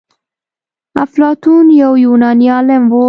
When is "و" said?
2.89-2.99